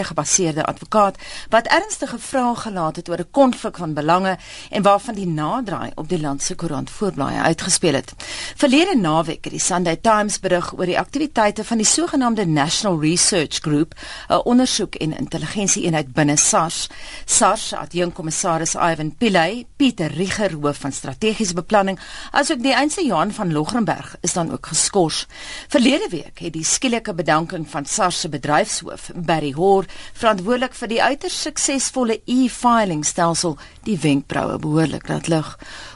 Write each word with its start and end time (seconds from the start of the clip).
gebaseerde 0.00 0.64
advokaat 0.64 1.16
wat 1.48 1.66
ernstige 1.66 2.18
vrae 2.18 2.54
gelaat 2.56 2.96
het 2.96 3.08
oor 3.08 3.18
'n 3.18 3.30
konflik 3.30 3.76
van 3.76 3.94
belange 3.94 4.38
en 4.70 4.82
waarvan 4.82 5.14
die 5.14 5.26
naderdraai 5.26 5.90
op 5.94 6.08
die 6.08 6.20
land 6.20 6.42
se 6.42 6.54
koerant 6.54 6.90
voorblaaie 6.90 7.40
uitgespeel 7.40 7.94
het. 7.94 8.12
Verlede 8.56 8.96
naweek 8.96 9.44
het 9.44 9.52
die 9.52 9.60
Sunday 9.60 9.96
Times 9.96 10.40
berig 10.40 10.72
oor 10.72 10.86
die 10.86 10.98
aktiwiteite 10.98 11.64
van 11.64 11.76
die 11.76 11.86
sogenaamde 11.86 12.46
National 12.46 13.00
Research 13.00 13.58
Group, 13.60 13.94
'n 14.28 14.40
ondersoek 14.44 14.94
en 14.94 15.18
intelligensieeenheid 15.18 16.12
binne 16.12 16.36
SARS. 16.36 16.88
SARS 17.24 17.72
adjunkkommissaris 17.74 18.74
Ivan 18.74 19.16
Pillay, 19.16 19.66
Pieter 19.76 20.10
Rieger 20.10 20.52
hoof 20.52 20.76
van 20.76 20.92
strategiese 20.92 21.54
beplanning, 21.54 22.00
asook 22.30 22.62
die 22.62 22.76
eense 22.76 23.06
Johan 23.06 23.32
van 23.32 23.52
Logrenberg 23.52 24.16
is 24.20 24.32
dan 24.32 24.52
ook 24.52 24.66
geskort. 24.66 25.26
Verlede 25.68 26.06
week 26.10 26.38
het 26.38 26.52
die 26.52 26.64
skielike 26.64 27.14
bedanking 27.14 27.70
van 27.70 27.84
SARS 27.84 28.20
se 28.20 28.28
bedryfshoof, 28.28 29.10
Barry 29.14 29.52
Hoor, 29.82 29.90
verantwoordelik 30.14 30.74
vir 30.78 30.90
die 30.90 31.00
uiters 31.02 31.36
suksesvolle 31.42 32.20
e-filing 32.30 33.02
stelsel, 33.06 33.56
die 33.86 33.98
wenkbroue 33.98 34.60
behoorlik 34.62 35.08
laat 35.10 35.30
lig. 35.32 35.48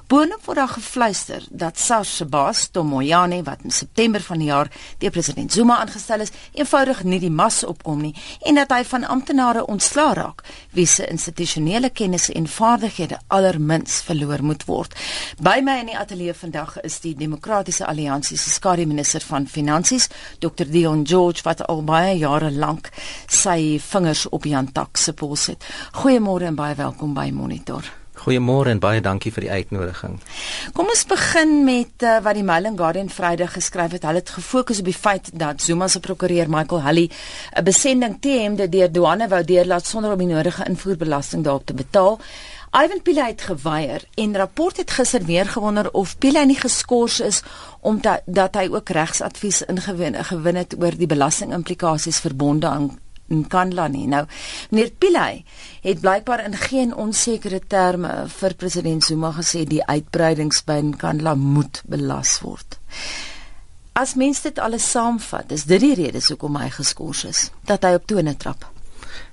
Boonop 0.07 0.45
word 0.47 0.59
daar 0.61 0.71
gefluister 0.71 1.43
dat 1.51 1.81
SARS 1.83 2.13
se 2.17 2.25
baas, 2.31 2.69
Tom 2.71 2.93
Moyane, 2.95 3.41
wat 3.43 3.65
in 3.67 3.73
September 3.75 4.23
van 4.23 4.39
die 4.39 4.47
jaar 4.47 4.69
deur 5.03 5.11
president 5.11 5.53
Zuma 5.53 5.81
aangestel 5.83 6.23
is, 6.23 6.31
eenvoudig 6.55 7.01
nie 7.03 7.19
die 7.19 7.31
mas 7.31 7.65
opkom 7.67 8.05
nie 8.05 8.13
en 8.47 8.61
dat 8.61 8.71
hy 8.71 8.85
van 8.87 9.09
amptenare 9.17 9.65
ontslaa 9.67 10.13
raak 10.15 10.45
wie 10.79 10.87
se 10.87 11.09
institusionele 11.11 11.91
kennis 11.91 12.29
en 12.31 12.47
vaardighede 12.47 13.19
allermins 13.27 13.99
verloor 14.07 14.47
moet 14.47 14.63
word. 14.71 14.95
By 15.43 15.59
my 15.59 15.81
in 15.83 15.91
die 15.91 15.99
ateljee 15.99 16.39
vandag 16.39 16.79
is 16.87 17.01
die 17.03 17.17
Demokratiese 17.19 17.91
Alliansie 17.91 18.39
se 18.39 18.55
skademinister 18.55 19.27
van 19.27 19.51
Finansies, 19.51 20.07
Dr 20.39 20.71
Dion 20.71 21.03
George 21.03 21.43
wat 21.43 21.67
al 21.67 21.83
baie 21.83 22.15
jare 22.23 22.55
lank 22.55 22.95
sy 23.27 23.81
vingers 23.91 24.29
op 24.31 24.47
Jan 24.47 24.71
Tak 24.71 25.03
se 25.03 25.19
pols 25.19 25.51
het. 25.51 25.71
Goeiemôre 25.99 26.47
en 26.47 26.63
baie 26.63 26.79
welkom 26.79 27.19
by 27.19 27.33
Monitor. 27.35 28.06
Goeiemôre 28.27 28.73
en 28.75 28.81
baie 28.83 28.99
dankie 28.99 29.31
vir 29.31 29.45
die 29.47 29.53
uitnodiging. 29.55 30.17
Kom 30.75 30.89
ons 30.91 31.05
begin 31.07 31.61
met 31.63 32.03
uh, 32.03 32.17
wat 32.25 32.35
die 32.35 32.43
Mail 32.43 32.67
and 32.73 32.81
Guardian 32.81 33.11
Vrydag 33.13 33.53
geskryf 33.55 33.95
het. 33.95 34.03
Hulle 34.03 34.19
het 34.19 34.33
gefokus 34.35 34.81
op 34.83 34.89
die 34.91 34.97
feit 34.97 35.31
dat 35.39 35.63
Zuma 35.63 35.87
se 35.87 36.03
prokureur 36.03 36.51
Michael 36.51 36.83
Hulley 36.83 37.07
'n 37.55 37.65
besending 37.65 38.19
TM 38.19 38.59
de 38.59 38.69
deur 38.69 38.91
douane 38.91 39.29
wou 39.29 39.45
deurlaat 39.45 39.87
sonder 39.87 40.13
om 40.13 40.19
die 40.19 40.35
nodige 40.35 40.67
invoerbelasting 40.67 41.45
daarop 41.45 41.67
te 41.67 41.75
betaal. 41.75 42.19
Ivan 42.75 43.03
Pillay 43.03 43.31
het 43.31 43.41
geweier 43.41 44.03
en 44.15 44.37
rapport 44.37 44.77
het 44.77 44.91
gister 44.91 45.25
weer 45.25 45.47
gewonder 45.47 45.93
of 45.93 46.19
Pillay 46.19 46.45
nie 46.45 46.59
geskort 46.59 47.21
is 47.21 47.43
omdat 47.81 48.23
dat 48.27 48.55
hy 48.55 48.69
ook 48.69 48.89
regsadvies 48.89 49.63
ingewin 49.63 50.25
gewin 50.25 50.57
het 50.57 50.75
oor 50.79 50.99
die 50.99 51.07
belastingimplikasies 51.07 52.19
verbonde 52.19 52.67
aan 52.67 53.06
in 53.29 53.47
Kandla 53.49 53.89
nie. 53.89 54.07
Nou, 54.11 54.25
meneer 54.71 54.91
Pillay 54.99 55.45
het 55.83 56.01
blykbaar 56.01 56.45
in 56.45 56.57
geen 56.57 56.95
onsekere 56.95 57.61
terme 57.67 58.13
vir 58.29 58.55
president 58.55 59.05
Zuma 59.05 59.33
gesê 59.37 59.65
die 59.65 59.83
uitbreidings 59.85 60.63
by 60.65 60.81
Kandla 60.99 61.35
moet 61.35 61.83
belas 61.87 62.39
word. 62.45 62.79
As 63.97 64.15
mens 64.15 64.43
dit 64.45 64.59
alles 64.59 64.91
saamvat, 64.91 65.53
is 65.53 65.65
dit 65.65 65.81
die 65.81 65.95
rede 65.95 66.21
hoekom 66.29 66.57
hy 66.61 66.69
geskort 66.71 67.25
is, 67.25 67.51
dat 67.65 67.85
hy 67.85 67.95
op 67.97 68.07
tone 68.07 68.37
trap. 68.37 68.67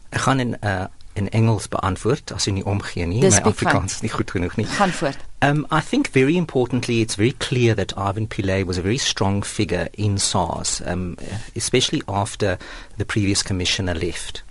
Ek 0.09 0.27
gaan 0.27 0.39
in 0.39 0.57
uh 0.61 0.85
in 1.13 1.29
Engels 1.29 1.67
beantwoord 1.69 2.31
as 2.33 2.47
jy 2.49 2.55
nie 2.55 2.63
omgee 2.65 3.05
nie, 3.05 3.19
my 3.21 3.41
Afrikaans 3.45 3.99
is 3.99 4.01
nie 4.01 4.09
goed 4.09 4.31
genoeg 4.33 4.55
nie. 4.57 4.65
Gaan 4.65 4.89
voort. 4.97 5.19
Um 5.43 5.67
I 5.69 5.81
think 5.81 6.07
very 6.07 6.37
importantly 6.37 7.01
it's 7.01 7.15
very 7.15 7.33
clear 7.33 7.75
that 7.75 7.97
Ivan 7.97 8.27
Pillay 8.27 8.63
was 8.63 8.77
a 8.77 8.81
very 8.81 8.97
strong 8.97 9.41
figure 9.41 9.89
in 9.97 10.17
SARS, 10.17 10.81
um 10.85 11.17
especially 11.53 12.01
after 12.07 12.57
the 12.97 13.03
previous 13.03 13.43
commissioner 13.43 13.93
left. 13.93 14.41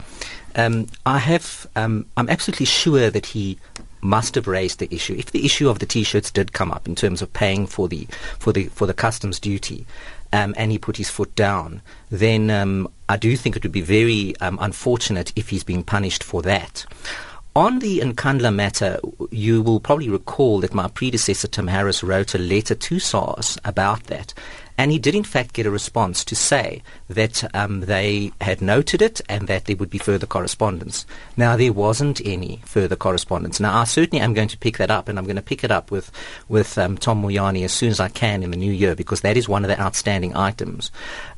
Um 0.55 0.87
I 1.07 1.19
have 1.19 1.67
um 1.77 2.05
I'm 2.19 2.29
absolutely 2.29 2.67
sure 2.67 3.09
that 3.11 3.27
he 3.35 3.59
must 4.03 4.35
have 4.35 4.47
raised 4.47 4.81
the 4.81 4.95
issue. 4.95 5.15
If 5.17 5.31
the 5.33 5.47
issue 5.47 5.70
of 5.70 5.79
the 5.79 5.87
t-shirts 5.87 6.31
did 6.31 6.53
come 6.53 6.70
up 6.70 6.87
in 6.87 6.95
terms 6.95 7.23
of 7.23 7.33
paying 7.33 7.67
for 7.67 7.89
the 7.89 8.07
for 8.39 8.52
the 8.52 8.64
for 8.64 8.86
the 8.86 9.01
customs 9.07 9.41
duty, 9.41 9.86
um, 10.33 10.55
and 10.58 10.73
he 10.73 10.79
put 10.79 10.98
his 10.98 11.08
foot 11.08 11.35
down, 11.35 11.81
then 12.11 12.51
um, 12.51 12.89
I 13.08 13.17
do 13.17 13.36
think 13.36 13.57
it 13.57 13.63
would 13.63 13.73
be 13.73 13.81
very 13.81 14.36
um, 14.41 14.58
unfortunate 14.61 15.33
if 15.36 15.48
he's 15.48 15.64
being 15.64 15.85
punished 15.85 16.23
for 16.23 16.42
that. 16.42 16.85
On 17.55 17.80
the 17.80 17.98
Nkandla 17.98 18.55
matter, 18.55 18.98
you 19.30 19.61
will 19.61 19.79
probably 19.79 20.08
recall 20.08 20.61
that 20.61 20.73
my 20.73 20.89
predecessor 20.89 21.46
Tim 21.46 21.67
Harris 21.67 22.02
wrote 22.02 22.35
a 22.35 22.39
letter 22.39 22.74
to 22.74 22.98
SARS 22.98 23.58
about 23.63 24.05
that. 24.05 24.33
And 24.79 24.90
he 24.90 24.98
did, 24.98 25.14
in 25.14 25.23
fact, 25.23 25.52
get 25.52 25.67
a 25.67 25.70
response 25.70 26.24
to 26.24 26.35
say 26.35 26.83
that 27.11 27.55
um, 27.55 27.80
they 27.80 28.33
had 28.40 28.63
noted 28.63 29.02
it 29.02 29.20
and 29.29 29.48
that 29.48 29.67
there 29.67 29.77
would 29.77 29.90
be 29.90 29.98
further 29.98 30.27
correspondence. 30.27 31.05
Now, 31.36 31.57
there 31.57 31.74
wasn't 31.74 32.24
any 32.24 32.63
further 32.64 32.96
correspondence. 32.96 33.61
Now, 33.61 33.79
I 33.79 33.84
certainly 33.84 34.24
am 34.24 34.33
going 34.33 34.48
to 34.48 34.57
pick 34.57 34.79
that 34.79 34.90
up, 34.90 35.11
and 35.11 35.19
I'm 35.19 35.27
going 35.27 35.36
to 35.36 35.42
pick 35.42 35.63
it 35.63 35.70
up 35.70 35.90
with, 35.90 36.11
with 36.48 36.79
um, 36.79 36.96
Tom 36.96 37.23
Moyane 37.23 37.64
as 37.64 37.73
soon 37.73 37.90
as 37.90 38.01
I 38.01 38.08
can 38.08 38.42
in 38.42 38.51
the 38.51 38.57
new 38.57 38.73
year, 38.73 38.95
because 38.95 39.20
that 39.20 39.36
is 39.36 39.46
one 39.46 39.63
of 39.63 39.69
the 39.69 39.79
outstanding 39.79 40.34
items. 40.34 40.90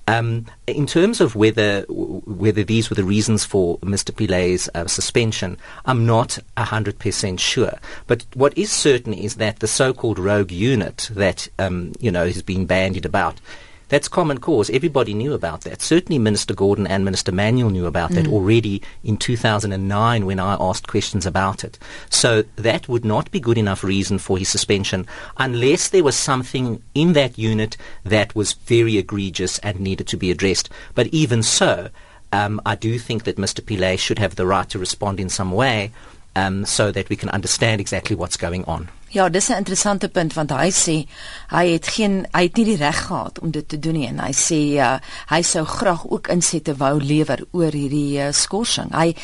Um, 0.06 0.46
in 0.66 0.86
terms 0.86 1.20
of 1.20 1.34
whether 1.34 1.82
whether 1.88 2.62
these 2.62 2.90
were 2.90 2.96
the 2.96 3.04
reasons 3.04 3.44
for 3.44 3.78
Mr. 3.78 4.14
Pillay's 4.14 4.68
uh, 4.74 4.86
suspension, 4.86 5.56
I'm 5.86 6.04
not 6.04 6.38
hundred 6.58 6.98
percent 6.98 7.40
sure. 7.40 7.78
But 8.06 8.26
what 8.34 8.56
is 8.56 8.70
certain 8.70 9.14
is 9.14 9.36
that 9.36 9.60
the 9.60 9.66
so-called 9.66 10.18
rogue 10.18 10.52
unit 10.52 11.08
that 11.14 11.48
um, 11.58 11.92
you 12.00 12.10
know 12.10 12.26
has 12.26 12.42
been 12.42 12.66
bandied 12.66 13.06
about 13.06 13.40
that's 13.88 14.08
common 14.08 14.38
cause. 14.38 14.70
Everybody 14.70 15.14
knew 15.14 15.34
about 15.34 15.62
that. 15.62 15.82
Certainly, 15.82 16.18
Minister 16.18 16.54
Gordhan 16.54 16.88
and 16.88 17.04
Minister 17.04 17.32
Manuel 17.32 17.70
knew 17.70 17.86
about 17.86 18.10
mm. 18.10 18.14
that 18.16 18.28
already 18.28 18.82
in 19.02 19.16
2009 19.16 20.26
when 20.26 20.40
I 20.40 20.56
asked 20.58 20.88
questions 20.88 21.26
about 21.26 21.64
it. 21.64 21.78
So 22.10 22.44
that 22.56 22.88
would 22.88 23.04
not 23.04 23.30
be 23.30 23.40
good 23.40 23.58
enough 23.58 23.84
reason 23.84 24.18
for 24.18 24.38
his 24.38 24.48
suspension 24.48 25.06
unless 25.36 25.88
there 25.88 26.04
was 26.04 26.16
something 26.16 26.82
in 26.94 27.12
that 27.12 27.38
unit 27.38 27.76
that 28.04 28.34
was 28.34 28.52
very 28.52 28.96
egregious 28.98 29.58
and 29.60 29.80
needed 29.80 30.06
to 30.08 30.16
be 30.16 30.30
addressed. 30.30 30.70
But 30.94 31.08
even 31.08 31.42
so, 31.42 31.90
um, 32.32 32.60
I 32.66 32.74
do 32.74 32.98
think 32.98 33.24
that 33.24 33.36
Mr. 33.36 33.60
Pillay 33.60 33.98
should 33.98 34.18
have 34.18 34.34
the 34.34 34.46
right 34.46 34.68
to 34.70 34.78
respond 34.78 35.20
in 35.20 35.28
some 35.28 35.52
way 35.52 35.92
um, 36.34 36.64
so 36.64 36.90
that 36.90 37.08
we 37.08 37.16
can 37.16 37.30
understand 37.30 37.80
exactly 37.80 38.16
what's 38.16 38.36
going 38.36 38.64
on. 38.66 38.88
Ja, 39.08 39.28
dis 39.28 39.48
'n 39.48 39.56
interessante 39.56 40.08
punt 40.08 40.32
want 40.34 40.50
hy 40.50 40.70
sê 40.70 41.06
hy 41.48 41.66
het 41.72 41.86
geen 41.88 42.26
hy 42.32 42.42
het 42.42 42.56
nie 42.56 42.64
die 42.64 42.76
reg 42.76 43.06
gehad 43.06 43.38
om 43.38 43.50
dit 43.50 43.68
te 43.68 43.78
doen 43.78 43.92
nie 43.92 44.08
en 44.08 44.18
hy 44.18 44.32
sê 44.32 44.60
uh, 44.82 44.98
hy 45.26 45.42
sou 45.42 45.64
graag 45.64 46.06
ook 46.06 46.28
insette 46.28 46.74
wou 46.76 47.00
lewer 47.00 47.44
oor 47.50 47.70
hierdie 47.70 48.18
uh, 48.18 48.32
skorsing. 48.32 48.90
Hy 48.94 49.14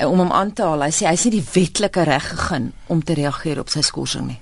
uh, 0.00 0.10
om 0.10 0.18
hom 0.18 0.32
aan 0.32 0.52
te 0.52 0.62
haal, 0.62 0.82
hy 0.82 0.90
sê 0.90 1.06
hy 1.06 1.16
sê 1.16 1.30
die 1.30 1.46
wetlike 1.52 2.02
reg 2.02 2.28
gegee 2.28 2.72
om 2.86 3.02
te 3.02 3.14
reageer 3.14 3.60
op 3.60 3.68
sy 3.68 3.80
skorsing 3.80 4.26
nie. 4.26 4.40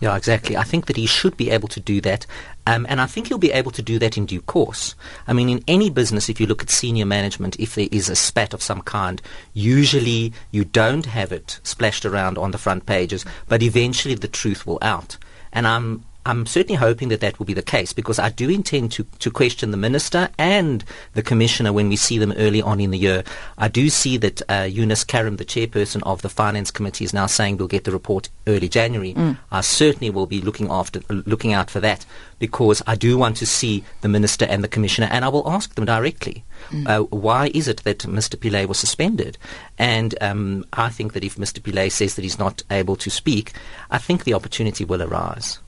Yeah, 0.00 0.16
exactly. 0.16 0.56
I 0.56 0.64
think 0.64 0.86
that 0.86 0.96
he 0.96 1.06
should 1.06 1.36
be 1.36 1.50
able 1.50 1.68
to 1.68 1.80
do 1.80 2.00
that. 2.00 2.26
Um, 2.70 2.86
and 2.88 3.00
I 3.00 3.06
think 3.06 3.26
he'll 3.26 3.38
be 3.38 3.50
able 3.50 3.72
to 3.72 3.82
do 3.82 3.98
that 3.98 4.16
in 4.16 4.26
due 4.26 4.40
course. 4.40 4.94
I 5.26 5.32
mean, 5.32 5.48
in 5.48 5.64
any 5.66 5.90
business, 5.90 6.28
if 6.28 6.40
you 6.40 6.46
look 6.46 6.62
at 6.62 6.70
senior 6.70 7.04
management, 7.04 7.58
if 7.58 7.74
there 7.74 7.88
is 7.90 8.08
a 8.08 8.14
spat 8.14 8.54
of 8.54 8.62
some 8.62 8.82
kind, 8.82 9.20
usually 9.54 10.32
you 10.52 10.64
don't 10.64 11.06
have 11.06 11.32
it 11.32 11.58
splashed 11.64 12.06
around 12.06 12.38
on 12.38 12.52
the 12.52 12.58
front 12.58 12.86
pages, 12.86 13.24
but 13.48 13.60
eventually 13.60 14.14
the 14.14 14.28
truth 14.28 14.68
will 14.68 14.78
out. 14.82 15.16
And 15.52 15.66
I'm 15.66 16.04
I'm 16.26 16.44
certainly 16.44 16.76
hoping 16.76 17.08
that 17.08 17.20
that 17.20 17.38
will 17.38 17.46
be 17.46 17.54
the 17.54 17.62
case 17.62 17.94
because 17.94 18.18
I 18.18 18.28
do 18.28 18.50
intend 18.50 18.92
to, 18.92 19.04
to 19.20 19.30
question 19.30 19.70
the 19.70 19.78
minister 19.78 20.28
and 20.38 20.84
the 21.14 21.22
commissioner 21.22 21.72
when 21.72 21.88
we 21.88 21.96
see 21.96 22.18
them 22.18 22.32
early 22.32 22.60
on 22.60 22.78
in 22.78 22.90
the 22.90 22.98
year. 22.98 23.24
I 23.56 23.68
do 23.68 23.88
see 23.88 24.18
that 24.18 24.42
uh, 24.50 24.68
Yunus 24.70 25.02
Carrim, 25.02 25.38
the 25.38 25.46
chairperson 25.46 26.02
of 26.02 26.20
the 26.20 26.28
finance 26.28 26.70
committee, 26.70 27.04
is 27.04 27.14
now 27.14 27.26
saying 27.26 27.56
we'll 27.56 27.68
get 27.68 27.84
the 27.84 27.90
report 27.90 28.28
early 28.46 28.68
January. 28.68 29.14
Mm. 29.14 29.38
I 29.50 29.62
certainly 29.62 30.10
will 30.10 30.26
be 30.26 30.42
looking 30.42 30.70
after 30.70 31.00
looking 31.08 31.54
out 31.54 31.70
for 31.70 31.80
that 31.80 32.04
because 32.40 32.82
I 32.88 32.96
do 32.96 33.16
want 33.16 33.36
to 33.36 33.46
see 33.46 33.84
the 34.00 34.08
minister 34.08 34.46
and 34.46 34.64
the 34.64 34.68
commissioner, 34.68 35.08
and 35.12 35.24
I 35.24 35.28
will 35.28 35.48
ask 35.48 35.76
them 35.76 35.84
directly. 35.84 36.42
Mm. 36.70 36.88
Uh, 36.88 37.02
why 37.04 37.52
is 37.54 37.68
it 37.68 37.84
that 37.84 37.98
Mr. 38.00 38.34
Pillay 38.36 38.66
was 38.66 38.78
suspended? 38.78 39.38
And 39.78 40.20
um, 40.20 40.64
I 40.72 40.88
think 40.88 41.12
that 41.12 41.22
if 41.22 41.36
Mr. 41.36 41.60
Pillay 41.60 41.92
says 41.92 42.16
that 42.16 42.22
he's 42.22 42.38
not 42.38 42.64
able 42.70 42.96
to 42.96 43.10
speak, 43.10 43.52
I 43.90 43.98
think 43.98 44.24
the 44.24 44.34
opportunity 44.34 44.84
will 44.84 45.02
arise. 45.02 45.60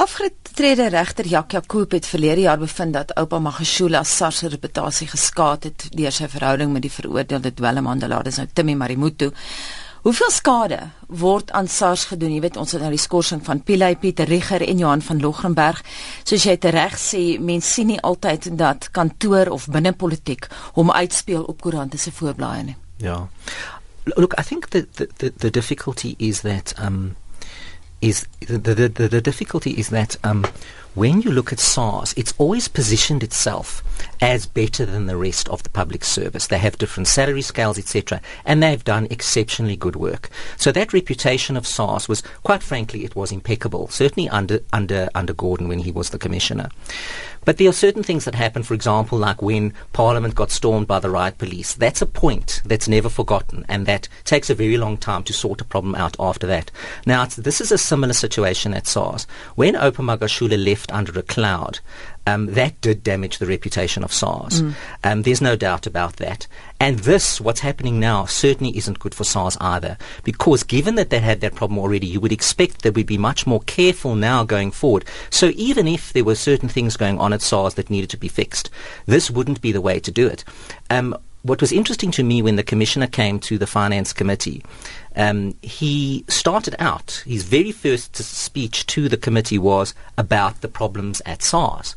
Afgetrede 0.00 0.88
regter 0.88 1.26
Jak 1.26 1.52
Jakob 1.52 1.92
het 1.92 2.06
verlede 2.06 2.40
jaar 2.40 2.58
bevind 2.58 2.92
dat 2.92 3.14
oupa 3.14 3.38
Magashula 3.38 4.02
SARS 4.02 4.38
se 4.38 4.48
reputasie 4.48 5.06
geskaad 5.06 5.64
het 5.64 5.88
deur 5.92 6.12
sy 6.12 6.28
verhouding 6.28 6.72
met 6.72 6.82
die 6.82 6.92
veroordeelde 6.92 7.52
dwelmhandelaar, 7.54 8.24
dis 8.24 8.38
nou 8.40 8.46
Timmy 8.52 8.74
Marimutu. 8.74 9.28
Hoeveel 10.00 10.30
skade 10.30 10.78
word 11.06 11.50
aan 11.50 11.68
SARS 11.68 12.06
gedoen? 12.08 12.32
Jy 12.32 12.40
weet 12.40 12.56
ons 12.56 12.72
het 12.72 12.80
nou 12.80 12.90
die 12.94 13.00
skorsing 13.00 13.42
van 13.44 13.60
Pilay 13.60 13.98
Pieter 14.00 14.28
Rieger 14.28 14.62
en 14.64 14.78
Johan 14.80 15.02
van 15.04 15.20
Logrenberg. 15.20 15.82
Soos 16.24 16.46
jy 16.48 16.56
reg 16.72 16.96
sê, 16.96 17.36
mense 17.36 17.68
sien 17.68 17.90
nie 17.92 18.00
altyd 18.00 18.48
dat 18.56 18.88
kantoor 18.96 19.52
of 19.52 19.68
binnepolitiek 19.68 20.48
hom 20.78 20.90
uitspeel 20.90 21.44
op 21.44 21.60
koerante 21.60 21.98
se 21.98 22.12
voorblaaie 22.16 22.64
nie. 22.70 22.76
Ja. 22.96 23.28
Look, 24.16 24.38
I 24.40 24.42
think 24.42 24.70
the 24.70 24.86
the 24.94 25.08
the, 25.16 25.32
the 25.36 25.50
difficulty 25.50 26.14
is 26.18 26.40
that 26.40 26.74
um 26.78 27.16
is 28.00 28.26
the, 28.40 28.58
the, 28.58 28.88
the, 28.88 29.08
the 29.08 29.20
difficulty 29.20 29.70
is 29.70 29.88
that 29.88 30.16
um, 30.24 30.44
when 30.94 31.22
you 31.22 31.30
look 31.30 31.52
at 31.52 31.60
SARS, 31.60 32.14
it's 32.16 32.34
always 32.38 32.68
positioned 32.68 33.22
itself 33.22 33.82
as 34.20 34.46
better 34.46 34.84
than 34.84 35.06
the 35.06 35.16
rest 35.16 35.48
of 35.48 35.62
the 35.62 35.70
public 35.70 36.04
service. 36.04 36.46
They 36.46 36.58
have 36.58 36.78
different 36.78 37.06
salary 37.06 37.42
scales, 37.42 37.78
etc., 37.78 38.20
and 38.44 38.62
they've 38.62 38.82
done 38.82 39.06
exceptionally 39.10 39.76
good 39.76 39.96
work. 39.96 40.30
So 40.56 40.72
that 40.72 40.92
reputation 40.92 41.56
of 41.56 41.66
SARS 41.66 42.08
was, 42.08 42.22
quite 42.42 42.62
frankly, 42.62 43.04
it 43.04 43.16
was 43.16 43.32
impeccable. 43.32 43.88
Certainly 43.88 44.28
under 44.30 44.60
under 44.72 45.08
under 45.14 45.34
Gordhan 45.34 45.68
when 45.68 45.80
he 45.80 45.92
was 45.92 46.10
the 46.10 46.18
commissioner. 46.18 46.70
But 47.44 47.56
there 47.56 47.70
are 47.70 47.72
certain 47.72 48.02
things 48.02 48.26
that 48.26 48.34
happen, 48.34 48.62
for 48.62 48.74
example, 48.74 49.16
like 49.16 49.40
when 49.40 49.72
Parliament 49.94 50.34
got 50.34 50.50
stormed 50.50 50.86
by 50.86 50.98
the 50.98 51.08
riot 51.08 51.38
police. 51.38 51.72
That's 51.72 52.02
a 52.02 52.06
point 52.06 52.60
that's 52.66 52.86
never 52.86 53.08
forgotten, 53.08 53.64
and 53.68 53.86
that 53.86 54.08
takes 54.24 54.50
a 54.50 54.54
very 54.54 54.76
long 54.76 54.98
time 54.98 55.22
to 55.24 55.32
sort 55.32 55.62
a 55.62 55.64
problem 55.64 55.94
out 55.94 56.16
after 56.20 56.46
that. 56.48 56.70
Now, 57.06 57.24
this 57.24 57.62
is 57.62 57.72
a 57.72 57.78
similar 57.78 58.12
situation 58.12 58.74
at 58.74 58.86
SARS. 58.86 59.26
When 59.54 59.74
Oupa 59.74 60.04
Magashula 60.04 60.62
left 60.62 60.79
under 60.90 61.18
a 61.18 61.22
cloud, 61.22 61.80
um, 62.26 62.46
that 62.46 62.80
did 62.80 63.02
damage 63.02 63.38
the 63.38 63.46
reputation 63.46 64.04
of 64.04 64.12
SARS. 64.12 64.62
Mm. 64.62 64.74
Um, 65.04 65.22
there's 65.22 65.40
no 65.40 65.56
doubt 65.56 65.86
about 65.86 66.16
that. 66.16 66.46
And 66.78 67.00
this, 67.00 67.40
what's 67.40 67.60
happening 67.60 67.98
now, 67.98 68.24
certainly 68.26 68.76
isn't 68.76 68.98
good 68.98 69.14
for 69.14 69.24
SARS 69.24 69.56
either. 69.60 69.96
Because 70.22 70.62
given 70.62 70.94
that 70.94 71.10
they 71.10 71.18
had 71.18 71.40
that 71.40 71.54
problem 71.54 71.78
already, 71.78 72.06
you 72.06 72.20
would 72.20 72.32
expect 72.32 72.82
that 72.82 72.94
we'd 72.94 73.06
be 73.06 73.18
much 73.18 73.46
more 73.46 73.60
careful 73.60 74.14
now 74.14 74.44
going 74.44 74.70
forward. 74.70 75.04
So 75.30 75.52
even 75.56 75.88
if 75.88 76.12
there 76.12 76.24
were 76.24 76.34
certain 76.34 76.68
things 76.68 76.96
going 76.96 77.18
on 77.18 77.32
at 77.32 77.42
SARS 77.42 77.74
that 77.74 77.90
needed 77.90 78.10
to 78.10 78.16
be 78.16 78.28
fixed, 78.28 78.70
this 79.06 79.30
wouldn't 79.30 79.60
be 79.60 79.72
the 79.72 79.80
way 79.80 79.98
to 80.00 80.10
do 80.10 80.26
it. 80.26 80.44
Um, 80.88 81.16
what 81.42 81.60
was 81.60 81.72
interesting 81.72 82.10
to 82.12 82.22
me 82.22 82.42
when 82.42 82.56
the 82.56 82.62
commissioner 82.62 83.06
came 83.06 83.40
to 83.40 83.56
the 83.56 83.66
finance 83.66 84.12
committee, 84.12 84.62
um, 85.16 85.54
he 85.62 86.24
started 86.28 86.74
out, 86.78 87.22
his 87.26 87.42
very 87.42 87.72
first 87.72 88.16
speech 88.16 88.86
to 88.86 89.08
the 89.08 89.16
committee 89.16 89.58
was 89.58 89.94
about 90.16 90.60
the 90.60 90.68
problems 90.68 91.20
at 91.26 91.42
SARS. 91.42 91.96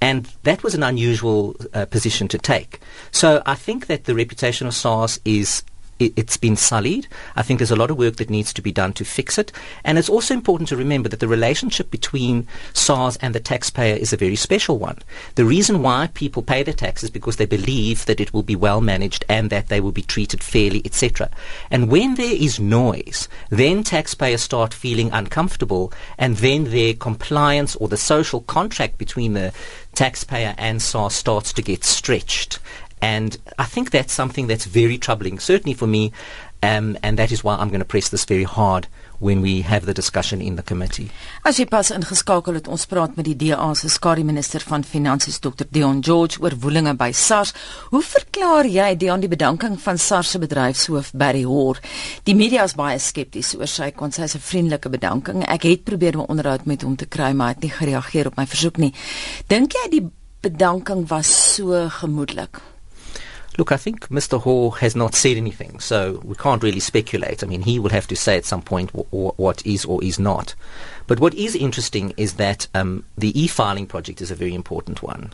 And 0.00 0.26
that 0.42 0.62
was 0.62 0.74
an 0.74 0.82
unusual 0.82 1.56
uh, 1.72 1.86
position 1.86 2.28
to 2.28 2.38
take. 2.38 2.80
So 3.10 3.42
I 3.46 3.54
think 3.54 3.86
that 3.86 4.04
the 4.04 4.14
reputation 4.14 4.66
of 4.66 4.74
SARS 4.74 5.18
is 5.24 5.62
it, 5.98 6.28
has 6.28 6.36
been 6.36 6.56
sullied. 6.56 7.08
I 7.34 7.42
think 7.42 7.58
there's 7.58 7.70
a 7.70 7.76
lot 7.76 7.90
of 7.90 7.98
work 7.98 8.16
that 8.16 8.30
needs 8.30 8.52
to 8.54 8.62
be 8.62 8.72
done 8.72 8.92
to 8.94 9.04
fix 9.04 9.38
it. 9.38 9.52
And 9.84 9.98
it's 9.98 10.08
also 10.08 10.34
important 10.34 10.68
to 10.68 10.76
remember 10.76 11.08
that 11.08 11.20
the 11.20 11.28
relationship 11.28 11.90
between 11.90 12.46
SARS 12.72 13.16
and 13.18 13.34
the 13.34 13.40
taxpayer 13.40 13.96
is 13.96 14.12
a 14.12 14.16
very 14.16 14.36
special 14.36 14.78
one. 14.78 14.98
The 15.34 15.44
reason 15.44 15.82
why 15.82 16.08
people 16.14 16.42
pay 16.42 16.62
their 16.62 16.74
taxes 16.74 17.04
is 17.04 17.10
because 17.10 17.36
they 17.36 17.46
believe 17.46 18.06
that 18.06 18.20
it 18.20 18.32
will 18.32 18.42
be 18.42 18.56
well 18.56 18.80
managed 18.80 19.24
and 19.28 19.50
that 19.50 19.68
they 19.68 19.80
will 19.80 19.92
be 19.92 20.02
treated 20.02 20.42
fairly, 20.42 20.82
etc. 20.84 21.30
And 21.70 21.90
when 21.90 22.14
there 22.14 22.34
is 22.34 22.60
noise, 22.60 23.28
then 23.50 23.82
taxpayers 23.82 24.42
start 24.42 24.74
feeling 24.74 25.10
uncomfortable 25.12 25.92
and 26.18 26.36
then 26.36 26.64
their 26.64 26.94
compliance 26.94 27.76
or 27.76 27.88
the 27.88 27.96
social 27.96 28.40
contract 28.42 28.98
between 28.98 29.34
the 29.34 29.52
taxpayer 29.94 30.54
and 30.58 30.80
SARS 30.82 31.14
starts 31.14 31.52
to 31.54 31.62
get 31.62 31.82
stretched. 31.82 32.58
And 33.00 33.36
I 33.58 33.64
think 33.64 33.90
that's 33.90 34.12
something 34.12 34.46
that's 34.46 34.64
very 34.64 34.98
troubling, 34.98 35.38
certainly 35.38 35.74
for 35.74 35.86
me, 35.86 36.12
um, 36.62 36.96
and 37.02 37.18
that 37.18 37.30
is 37.30 37.44
why 37.44 37.54
I'm 37.56 37.68
going 37.68 37.80
to 37.80 37.84
press 37.84 38.08
this 38.08 38.24
very 38.24 38.44
hard 38.44 38.88
when 39.18 39.40
we 39.40 39.62
have 39.62 39.86
the 39.86 39.94
discussion 39.94 40.40
in 40.40 40.56
the 40.56 40.62
committee. 40.62 41.10
As 41.44 41.58
jy 41.60 41.66
pas 41.68 41.90
ingeskakel 41.92 42.58
het, 42.58 42.68
ons 42.68 42.86
praat 42.88 43.16
met 43.16 43.28
die 43.28 43.36
DA 43.36 43.68
se 43.76 43.88
skare 43.92 44.24
minister 44.24 44.64
van 44.64 44.84
finansies 44.84 45.38
Dr 45.40 45.68
Dion 45.72 46.02
George 46.04 46.40
oor 46.42 46.56
woelinge 46.60 46.96
by 46.96 47.10
SARS. 47.16 47.54
Hoe 47.92 48.02
verklaar 48.04 48.68
jy 48.68 48.90
die 49.00 49.10
aan 49.12 49.24
die 49.24 49.32
bedanking 49.32 49.78
van 49.80 50.00
SARS 50.00 50.34
se 50.34 50.40
bedryfshoof 50.42 51.12
Barry 51.16 51.44
Hoor? 51.48 51.80
Die 52.28 52.36
media 52.36 52.64
is 52.64 52.76
baie 52.76 52.98
skepties 53.00 53.54
oor 53.56 53.70
sy 53.70 53.92
kon 53.96 54.12
sy 54.12 54.28
se 54.28 54.40
vriendelike 54.40 54.92
bedanking. 54.92 55.44
Ek 55.48 55.68
het 55.68 55.84
probeer 55.84 56.16
'n 56.16 56.28
onderhoud 56.28 56.66
met 56.66 56.82
hom 56.82 56.96
te 56.96 57.06
kry, 57.06 57.32
maar 57.32 57.48
hy 57.48 57.54
het 57.54 57.62
nie 57.62 57.76
gereageer 57.78 58.26
op 58.26 58.36
my 58.36 58.46
versoek 58.46 58.78
nie. 58.78 58.92
Dink 59.48 59.72
jy 59.72 59.90
die 59.90 60.06
bedanking 60.42 61.08
was 61.08 61.54
so 61.54 61.88
gemoedelik? 61.88 62.75
Look, 63.58 63.72
I 63.72 63.78
think 63.78 64.08
Mr. 64.08 64.40
Hall 64.40 64.72
has 64.72 64.94
not 64.94 65.14
said 65.14 65.38
anything, 65.38 65.80
so 65.80 66.20
we 66.24 66.34
can't 66.34 66.62
really 66.62 66.80
speculate. 66.80 67.42
I 67.42 67.46
mean, 67.46 67.62
he 67.62 67.78
will 67.78 67.90
have 67.90 68.06
to 68.08 68.16
say 68.16 68.36
at 68.36 68.44
some 68.44 68.60
point 68.60 68.92
w- 68.92 69.08
w- 69.10 69.32
what 69.36 69.64
is 69.64 69.86
or 69.86 70.02
is 70.04 70.18
not. 70.18 70.54
But 71.06 71.20
what 71.20 71.32
is 71.34 71.56
interesting 71.56 72.12
is 72.18 72.34
that 72.34 72.66
um, 72.74 73.04
the 73.16 73.38
e-filing 73.40 73.86
project 73.86 74.20
is 74.20 74.30
a 74.30 74.34
very 74.34 74.54
important 74.54 75.02
one, 75.02 75.32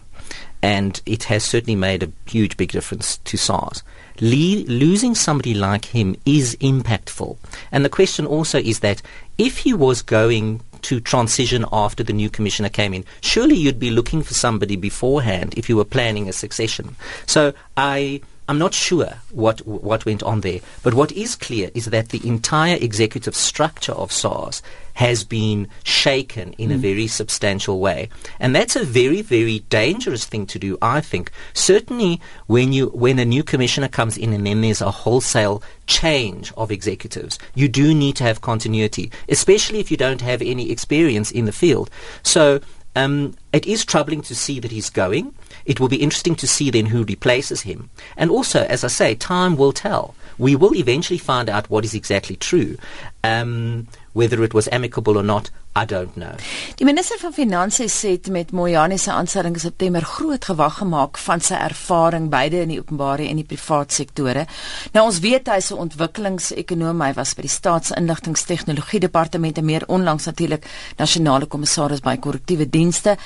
and 0.62 1.00
it 1.04 1.24
has 1.24 1.42
certainly 1.42 1.74
made 1.74 2.04
a 2.04 2.12
huge, 2.26 2.56
big 2.56 2.70
difference 2.70 3.16
to 3.18 3.36
SARS. 3.36 3.82
Le- 4.20 4.64
losing 4.68 5.16
somebody 5.16 5.54
like 5.54 5.86
him 5.86 6.14
is 6.24 6.56
impactful, 6.60 7.36
and 7.72 7.84
the 7.84 7.88
question 7.88 8.24
also 8.24 8.58
is 8.58 8.80
that 8.80 9.02
if 9.36 9.58
he 9.58 9.72
was 9.72 10.00
going 10.00 10.60
to 10.82 11.00
transition 11.00 11.64
after 11.72 12.02
the 12.02 12.12
new 12.12 12.30
commissioner 12.30 12.68
came 12.68 12.94
in. 12.94 13.04
Surely 13.20 13.56
you'd 13.56 13.78
be 13.78 13.90
looking 13.90 14.22
for 14.22 14.34
somebody 14.34 14.76
beforehand 14.76 15.54
if 15.56 15.68
you 15.68 15.76
were 15.76 15.84
planning 15.84 16.28
a 16.28 16.32
succession. 16.32 16.96
So 17.26 17.52
I 17.76 18.20
I'm 18.48 18.58
not 18.58 18.74
sure 18.74 19.14
what 19.30 19.64
what 19.66 20.04
went 20.04 20.22
on 20.22 20.40
there, 20.40 20.60
but 20.82 20.94
what 20.94 21.12
is 21.12 21.36
clear 21.36 21.70
is 21.74 21.86
that 21.86 22.08
the 22.08 22.26
entire 22.26 22.76
executive 22.76 23.36
structure 23.36 23.92
of 23.92 24.10
SARS 24.10 24.62
has 24.94 25.24
been 25.24 25.68
shaken 25.84 26.52
in 26.54 26.70
mm. 26.70 26.74
a 26.74 26.78
very 26.78 27.06
substantial 27.06 27.78
way, 27.78 28.08
and 28.40 28.54
that's 28.54 28.74
a 28.74 28.84
very 28.84 29.22
very 29.22 29.60
dangerous 29.70 30.24
thing 30.24 30.46
to 30.46 30.58
do. 30.58 30.76
I 30.82 31.00
think 31.00 31.30
certainly 31.54 32.20
when 32.46 32.72
you 32.72 32.88
when 32.88 33.18
a 33.20 33.24
new 33.24 33.44
commissioner 33.44 33.88
comes 33.88 34.18
in 34.18 34.32
and 34.32 34.46
then 34.46 34.60
there's 34.60 34.80
a 34.80 34.90
wholesale 34.90 35.62
change 35.86 36.52
of 36.56 36.72
executives, 36.72 37.38
you 37.54 37.68
do 37.68 37.94
need 37.94 38.16
to 38.16 38.24
have 38.24 38.40
continuity, 38.40 39.12
especially 39.28 39.78
if 39.78 39.90
you 39.90 39.96
don't 39.96 40.20
have 40.20 40.42
any 40.42 40.70
experience 40.70 41.30
in 41.30 41.44
the 41.44 41.52
field. 41.52 41.90
So 42.24 42.60
um, 42.96 43.34
it 43.52 43.66
is 43.66 43.84
troubling 43.84 44.22
to 44.22 44.34
see 44.34 44.60
that 44.60 44.70
he's 44.70 44.90
going. 44.90 45.34
It 45.64 45.80
will 45.80 45.88
be 45.88 46.02
interesting 46.02 46.36
to 46.36 46.46
see 46.46 46.70
then 46.70 46.86
who 46.86 47.04
replaces 47.04 47.62
him. 47.62 47.90
And 48.16 48.30
also, 48.30 48.60
as 48.60 48.84
I 48.84 48.88
say, 48.88 49.14
time 49.14 49.56
will 49.56 49.72
tell. 49.72 50.14
We 50.38 50.56
will 50.56 50.74
eventually 50.74 51.18
find 51.18 51.48
out 51.48 51.70
what 51.70 51.84
is 51.84 51.94
exactly 51.94 52.36
true. 52.36 52.76
Um, 53.22 53.86
whether 54.12 54.42
it 54.42 54.54
was 54.54 54.68
amicable 54.72 55.16
or 55.16 55.22
not, 55.22 55.50
I 55.74 55.86
don't 55.86 56.16
know. 56.16 56.34
Die 56.76 56.84
minister 56.84 57.16
van 57.18 57.32
Finansies 57.32 57.94
sê 57.96 58.18
met 58.30 58.50
Moyane 58.52 58.98
se 58.98 59.10
aanstelling 59.10 59.54
in 59.54 59.60
September 59.60 60.02
groot 60.04 60.44
gewag 60.44 60.76
gemaak 60.82 61.16
van 61.18 61.40
sy 61.40 61.54
ervaring 61.54 62.28
beide 62.28 62.60
in 62.60 62.74
die 62.74 62.80
openbare 62.80 63.24
en 63.24 63.40
die 63.40 63.46
privaat 63.48 63.92
sektore. 63.92 64.44
Nou 64.92 65.06
ons 65.06 65.20
weet 65.24 65.48
hy's 65.48 65.70
'n 65.72 65.80
ontwikkelingsekonoom, 65.86 67.00
hy 67.00 67.12
was 67.14 67.34
by 67.34 67.42
die 67.42 67.56
Staatsinligtingstegnologie 67.56 69.00
Departement 69.00 69.58
en 69.58 69.64
meer 69.64 69.84
onlangs 69.88 70.24
natuurlik 70.24 70.66
nasionale 70.98 71.46
kommissaris 71.46 72.00
by 72.00 72.16
korrektiewe 72.16 72.68
dienste. 72.68 73.16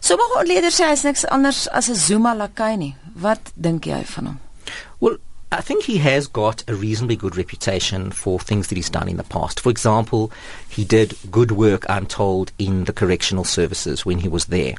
Sommige 0.00 0.38
ontleeders 0.38 0.76
sê 0.80 0.88
hy's 0.88 1.04
niks 1.04 1.24
anders 1.28 1.66
as 1.68 1.88
'n 1.88 1.94
Zuma 1.94 2.34
lakai 2.34 2.76
nie. 2.76 2.94
Wat 3.14 3.52
dink 3.54 3.84
jy 3.84 4.04
van 4.04 4.26
hom? 4.26 4.40
Well, 5.00 5.16
I 5.52 5.60
think 5.62 5.84
he 5.84 5.98
has 5.98 6.28
got 6.28 6.62
a 6.68 6.74
reasonably 6.74 7.16
good 7.16 7.36
reputation 7.36 8.12
for 8.12 8.38
things 8.38 8.68
that 8.68 8.76
he's 8.76 8.88
done 8.88 9.08
in 9.08 9.16
the 9.16 9.24
past. 9.24 9.58
For 9.58 9.70
example, 9.70 10.30
he 10.68 10.84
did 10.84 11.16
good 11.30 11.50
work, 11.50 11.84
I'm 11.88 12.06
told, 12.06 12.52
in 12.56 12.84
the 12.84 12.92
correctional 12.92 13.44
services 13.44 14.06
when 14.06 14.18
he 14.18 14.28
was 14.28 14.44
there. 14.44 14.74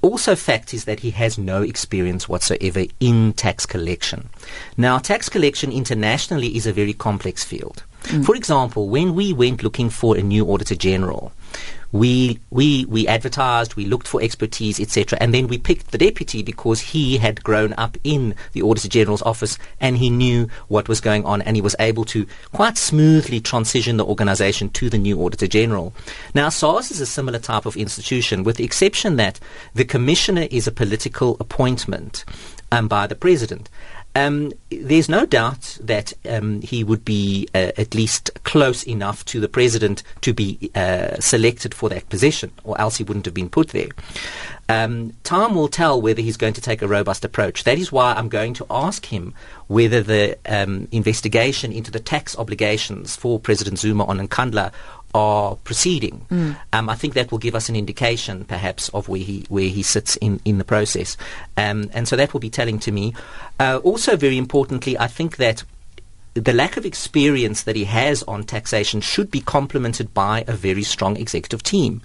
Also, 0.00 0.34
fact 0.34 0.72
is 0.72 0.84
that 0.84 1.00
he 1.00 1.10
has 1.10 1.38
no 1.38 1.62
experience 1.62 2.28
whatsoever 2.28 2.84
in 3.00 3.34
tax 3.34 3.66
collection. 3.66 4.30
Now, 4.76 4.98
tax 4.98 5.28
collection 5.28 5.72
internationally 5.72 6.56
is 6.56 6.66
a 6.66 6.72
very 6.72 6.92
complex 6.94 7.44
field. 7.44 7.84
Mm. 8.04 8.24
For 8.24 8.34
example, 8.34 8.88
when 8.88 9.14
we 9.14 9.32
went 9.32 9.62
looking 9.62 9.90
for 9.90 10.16
a 10.16 10.22
new 10.22 10.50
Auditor 10.50 10.74
General, 10.74 11.32
we 11.92 12.38
we 12.50 12.84
we 12.86 13.06
advertised, 13.06 13.74
we 13.74 13.84
looked 13.84 14.06
for 14.06 14.22
expertise, 14.22 14.78
etc., 14.78 15.18
and 15.20 15.34
then 15.34 15.48
we 15.48 15.58
picked 15.58 15.90
the 15.90 15.98
deputy 15.98 16.42
because 16.42 16.80
he 16.80 17.18
had 17.18 17.42
grown 17.42 17.72
up 17.74 17.96
in 18.04 18.34
the 18.52 18.62
Auditor 18.62 18.88
General's 18.88 19.22
office 19.22 19.58
and 19.80 19.96
he 19.96 20.10
knew 20.10 20.48
what 20.68 20.88
was 20.88 21.00
going 21.00 21.24
on, 21.24 21.42
and 21.42 21.56
he 21.56 21.62
was 21.62 21.76
able 21.78 22.04
to 22.06 22.26
quite 22.52 22.78
smoothly 22.78 23.40
transition 23.40 23.96
the 23.96 24.04
organisation 24.04 24.70
to 24.70 24.88
the 24.88 24.98
new 24.98 25.20
Auditor 25.22 25.46
General. 25.46 25.92
Now, 26.34 26.48
SARS 26.48 26.90
is 26.90 27.00
a 27.00 27.06
similar 27.06 27.38
type 27.38 27.66
of 27.66 27.76
institution, 27.76 28.44
with 28.44 28.56
the 28.56 28.64
exception 28.64 29.16
that 29.16 29.40
the 29.74 29.84
commissioner 29.84 30.46
is 30.50 30.66
a 30.66 30.72
political 30.72 31.36
appointment 31.40 32.24
um, 32.72 32.88
by 32.88 33.06
the 33.06 33.14
president. 33.14 33.68
Um, 34.14 34.52
there's 34.70 35.08
no 35.08 35.24
doubt 35.24 35.78
that 35.80 36.12
um, 36.28 36.62
he 36.62 36.82
would 36.82 37.04
be 37.04 37.48
uh, 37.54 37.72
at 37.76 37.94
least 37.94 38.30
close 38.42 38.82
enough 38.82 39.24
to 39.26 39.40
the 39.40 39.48
president 39.48 40.02
to 40.22 40.34
be 40.34 40.70
uh, 40.74 41.18
selected 41.20 41.74
for 41.74 41.88
that 41.90 42.08
position, 42.08 42.50
or 42.64 42.80
else 42.80 42.96
he 42.96 43.04
wouldn't 43.04 43.26
have 43.26 43.34
been 43.34 43.48
put 43.48 43.68
there. 43.68 43.88
Um, 44.68 45.14
time 45.24 45.54
will 45.54 45.68
tell 45.68 46.00
whether 46.00 46.22
he's 46.22 46.36
going 46.36 46.52
to 46.54 46.60
take 46.60 46.80
a 46.80 46.88
robust 46.88 47.24
approach. 47.24 47.64
That 47.64 47.78
is 47.78 47.90
why 47.90 48.12
I'm 48.12 48.28
going 48.28 48.54
to 48.54 48.66
ask 48.70 49.06
him 49.06 49.34
whether 49.66 50.00
the 50.00 50.38
um, 50.46 50.86
investigation 50.92 51.72
into 51.72 51.90
the 51.90 51.98
tax 51.98 52.38
obligations 52.38 53.16
for 53.16 53.40
President 53.40 53.78
Zuma 53.78 54.04
on 54.04 54.18
Nkandla 54.18 54.72
are 55.14 55.56
proceeding. 55.56 56.26
Mm. 56.30 56.56
Um, 56.72 56.88
I 56.88 56.94
think 56.94 57.14
that 57.14 57.30
will 57.30 57.38
give 57.38 57.54
us 57.54 57.68
an 57.68 57.76
indication, 57.76 58.44
perhaps, 58.44 58.88
of 58.90 59.08
where 59.08 59.20
he 59.20 59.44
where 59.48 59.68
he 59.68 59.82
sits 59.82 60.16
in 60.16 60.40
in 60.44 60.58
the 60.58 60.64
process, 60.64 61.16
um, 61.56 61.90
and 61.92 62.06
so 62.06 62.16
that 62.16 62.32
will 62.32 62.40
be 62.40 62.50
telling 62.50 62.78
to 62.80 62.92
me. 62.92 63.14
Uh, 63.58 63.80
also, 63.82 64.16
very 64.16 64.38
importantly, 64.38 64.98
I 64.98 65.06
think 65.06 65.36
that 65.36 65.64
the 66.34 66.52
lack 66.52 66.76
of 66.76 66.86
experience 66.86 67.64
that 67.64 67.76
he 67.76 67.84
has 67.84 68.22
on 68.24 68.44
taxation 68.44 69.00
should 69.00 69.30
be 69.30 69.40
complemented 69.40 70.14
by 70.14 70.44
a 70.46 70.52
very 70.52 70.82
strong 70.82 71.16
executive 71.16 71.62
team. 71.62 72.02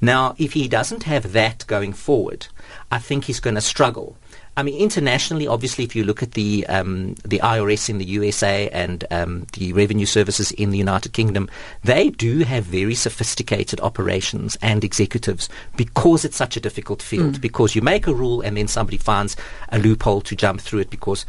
Now, 0.00 0.34
if 0.38 0.54
he 0.54 0.68
doesn't 0.68 1.02
have 1.02 1.32
that 1.32 1.66
going 1.66 1.92
forward, 1.92 2.46
I 2.90 2.98
think 2.98 3.24
he's 3.24 3.40
going 3.40 3.56
to 3.56 3.60
struggle. 3.60 4.16
I 4.56 4.64
mean, 4.64 4.76
internationally, 4.76 5.46
obviously, 5.46 5.84
if 5.84 5.94
you 5.94 6.02
look 6.02 6.20
at 6.20 6.32
the 6.32 6.66
um, 6.66 7.14
the 7.24 7.38
IRS 7.38 7.88
in 7.88 7.98
the 7.98 8.04
USA 8.06 8.68
and 8.70 9.04
um, 9.12 9.46
the 9.52 9.72
revenue 9.72 10.04
services 10.04 10.50
in 10.50 10.70
the 10.70 10.78
United 10.78 11.12
Kingdom, 11.12 11.48
they 11.84 12.10
do 12.10 12.40
have 12.40 12.64
very 12.64 12.96
sophisticated 12.96 13.80
operations 13.80 14.58
and 14.60 14.82
executives 14.82 15.48
because 15.76 16.24
it's 16.24 16.36
such 16.36 16.56
a 16.56 16.60
difficult 16.60 17.02
field. 17.02 17.34
Mm. 17.34 17.40
Because 17.40 17.76
you 17.76 17.82
make 17.82 18.08
a 18.08 18.14
rule 18.14 18.40
and 18.40 18.56
then 18.56 18.66
somebody 18.66 18.96
finds 18.96 19.36
a 19.68 19.78
loophole 19.78 20.22
to 20.22 20.34
jump 20.34 20.60
through 20.60 20.80
it 20.80 20.90
because 20.90 21.24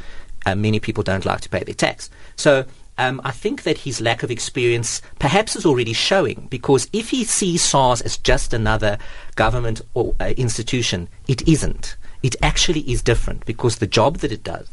uh, 0.46 0.55
many 0.55 0.79
people 0.79 1.03
don't 1.03 1.25
like 1.25 1.41
to 1.41 1.50
pay 1.50 1.63
their 1.63 1.75
tax. 1.75 2.10
So 2.36 2.65
um, 2.98 3.22
I 3.24 3.31
think 3.31 3.63
that 3.63 3.79
his 3.79 4.01
lack 4.01 4.24
of 4.24 4.31
experience 4.31 5.01
perhaps 5.19 5.55
is 5.55 5.65
already 5.65 5.93
showing 5.93 6.48
because 6.50 6.89
if 6.91 7.10
he 7.10 7.24
sees 7.24 7.62
SARS 7.62 8.01
as 8.01 8.17
just 8.17 8.53
another 8.53 8.98
government 9.36 9.81
or 9.93 10.15
uh, 10.19 10.34
institution, 10.38 11.08
it 11.27 11.48
isn't. 11.48 11.96
It 12.22 12.36
actually 12.41 12.81
is 12.81 13.01
different 13.01 13.46
because 13.46 13.77
the 13.77 13.88
job 13.88 14.17
that 14.17 14.34
it 14.34 14.43
does 14.43 14.67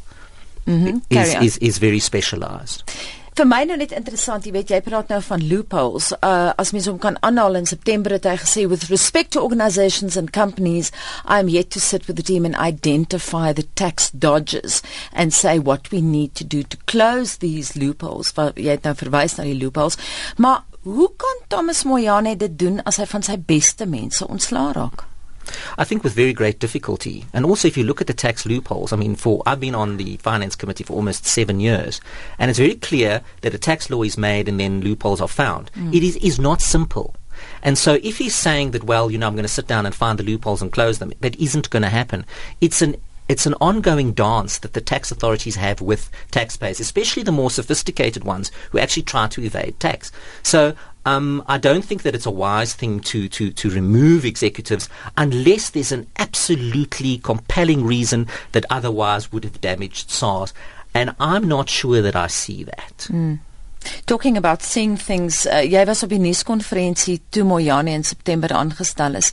mm-hmm. 0.66 0.98
is, 1.10 1.34
is, 1.34 1.58
is 1.58 1.78
very 1.78 2.00
specialized. 2.00 2.82
Vir 3.36 3.48
my 3.48 3.58
nou 3.68 3.76
net 3.76 3.92
interessant, 3.92 4.46
jy 4.46 4.52
weet 4.54 4.70
jy 4.72 4.78
praat 4.84 5.10
nou 5.12 5.18
van 5.24 5.42
loopholes. 5.50 6.12
Uh 6.24 6.54
as 6.56 6.72
mens 6.72 6.86
hom 6.88 6.98
kan 7.02 7.18
aanhaal 7.26 7.58
in 7.58 7.68
September 7.68 8.14
het 8.16 8.28
hy 8.28 8.36
gesê 8.40 8.64
with 8.70 8.86
respect 8.88 9.34
to 9.34 9.42
organizations 9.44 10.16
and 10.16 10.32
companies, 10.32 10.92
I 11.24 11.40
am 11.42 11.50
yet 11.52 11.70
to 11.76 11.80
sit 11.80 12.06
with 12.08 12.16
the 12.16 12.24
team 12.24 12.48
and 12.48 12.56
identify 12.56 13.52
the 13.52 13.66
tax 13.74 14.10
dodgers 14.10 14.80
and 15.12 15.34
say 15.34 15.58
what 15.58 15.90
we 15.92 16.00
need 16.00 16.34
to 16.40 16.44
do 16.44 16.62
to 16.62 16.80
close 16.86 17.36
these 17.44 17.76
loopholes. 17.76 18.32
Wat 18.38 18.56
jy 18.56 18.78
het 18.78 18.88
nou 18.88 18.94
verwys 18.96 19.36
na 19.36 19.44
die 19.44 19.58
loopholes. 19.58 20.00
Maar 20.40 20.64
hoe 20.86 21.10
kan 21.20 21.44
Thomas 21.52 21.84
Moyane 21.84 22.36
dit 22.40 22.56
doen 22.58 22.80
as 22.88 23.02
hy 23.02 23.08
van 23.10 23.26
sy 23.26 23.36
beste 23.36 23.88
mense 23.90 24.24
ontslaa 24.24 24.72
raak? 24.76 25.04
I 25.78 25.84
think 25.84 26.04
with 26.04 26.14
very 26.14 26.32
great 26.32 26.58
difficulty. 26.58 27.26
And 27.32 27.44
also, 27.44 27.68
if 27.68 27.76
you 27.76 27.84
look 27.84 28.00
at 28.00 28.06
the 28.06 28.14
tax 28.14 28.46
loopholes, 28.46 28.92
I 28.92 28.96
mean, 28.96 29.14
for 29.16 29.42
I've 29.46 29.60
been 29.60 29.74
on 29.74 29.96
the 29.96 30.16
finance 30.18 30.56
committee 30.56 30.84
for 30.84 30.94
almost 30.94 31.26
seven 31.26 31.60
years, 31.60 32.00
and 32.38 32.50
it's 32.50 32.58
very 32.58 32.74
clear 32.74 33.22
that 33.42 33.54
a 33.54 33.58
tax 33.58 33.90
law 33.90 34.02
is 34.02 34.18
made 34.18 34.48
and 34.48 34.58
then 34.58 34.80
loopholes 34.80 35.20
are 35.20 35.28
found. 35.28 35.70
Mm. 35.74 35.94
It 35.94 36.02
is, 36.02 36.16
is 36.16 36.38
not 36.38 36.60
simple. 36.60 37.14
And 37.62 37.76
so, 37.76 37.98
if 38.02 38.18
he's 38.18 38.34
saying 38.34 38.70
that, 38.72 38.84
well, 38.84 39.10
you 39.10 39.18
know, 39.18 39.26
I'm 39.26 39.34
going 39.34 39.42
to 39.42 39.48
sit 39.48 39.66
down 39.66 39.86
and 39.86 39.94
find 39.94 40.18
the 40.18 40.24
loopholes 40.24 40.62
and 40.62 40.72
close 40.72 40.98
them, 40.98 41.12
that 41.20 41.38
isn't 41.38 41.70
going 41.70 41.82
to 41.82 41.88
happen. 41.88 42.24
It's 42.60 42.82
an 42.82 42.96
it's 43.28 43.46
an 43.46 43.54
ongoing 43.60 44.12
dance 44.12 44.58
that 44.58 44.72
the 44.72 44.80
tax 44.80 45.10
authorities 45.10 45.56
have 45.56 45.80
with 45.80 46.10
taxpayers, 46.30 46.78
especially 46.78 47.22
the 47.22 47.32
more 47.32 47.50
sophisticated 47.50 48.24
ones 48.24 48.52
who 48.70 48.78
actually 48.78 49.02
try 49.02 49.26
to 49.28 49.42
evade 49.42 49.78
tax. 49.80 50.12
So 50.42 50.74
um, 51.06 51.44
I 51.46 51.56
don't 51.56 51.84
think 51.84 52.02
that 52.02 52.14
it's 52.16 52.26
a 52.26 52.30
wise 52.30 52.74
thing 52.74 52.98
to, 53.00 53.28
to, 53.28 53.50
to 53.52 53.70
remove 53.70 54.24
executives 54.24 54.88
unless 55.16 55.70
there's 55.70 55.92
an 55.92 56.08
absolutely 56.18 57.18
compelling 57.18 57.84
reason 57.84 58.26
that 58.52 58.66
otherwise 58.68 59.32
would 59.32 59.44
have 59.44 59.60
damaged 59.60 60.10
SARS. 60.10 60.52
And 60.94 61.14
I'm 61.20 61.46
not 61.46 61.68
sure 61.68 62.02
that 62.02 62.16
I 62.16 62.26
see 62.26 62.64
that. 62.64 63.06
Mm. 63.08 63.38
Talking 64.04 64.36
about 64.36 64.62
seeing 64.62 64.96
things, 64.96 65.44
uh, 65.46 65.62
jy 65.64 65.84
was 65.88 66.02
op 66.02 66.12
die 66.14 66.20
nuuskonferensie 66.22 67.20
toe 67.34 67.44
Moyane 67.44 67.94
in 67.96 68.04
September 68.04 68.52
aangestel 68.52 69.18
is. 69.18 69.32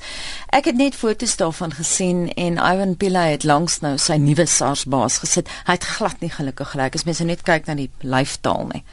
Ek 0.53 0.69
het 0.71 0.79
net 0.79 0.97
foto's 0.97 1.35
daarvan 1.39 1.73
gesien 1.77 2.27
en 2.33 2.57
Ivan 2.57 2.97
Pillay 2.97 3.35
het 3.35 3.47
langs 3.47 3.79
nou 3.85 3.95
sy 4.01 4.17
nuwe 4.21 4.45
SARS 4.49 4.85
baas 4.89 5.19
gesit. 5.23 5.49
Hy 5.67 5.77
het 5.77 5.89
glad 5.97 6.21
nie 6.21 6.31
gelukkig 6.33 6.73
gelyk 6.73 6.95
as 6.97 7.05
mens 7.07 7.23
net 7.23 7.45
kyk 7.45 7.67
na 7.67 7.77
die 7.79 7.89
lyfstaal 8.01 8.69
nie. 8.73 8.83